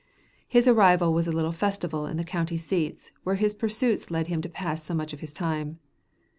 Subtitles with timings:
[0.47, 4.41] His arrival was a little festival in the county seats where his pursuits led him
[4.41, 5.77] to pass so much of his time.